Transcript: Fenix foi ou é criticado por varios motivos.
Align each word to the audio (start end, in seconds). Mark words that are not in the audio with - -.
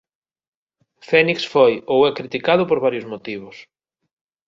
Fenix 1.09 1.39
foi 1.53 1.73
ou 1.93 1.99
é 2.09 2.11
criticado 2.19 2.63
por 2.69 2.79
varios 2.85 3.05
motivos. 3.13 3.55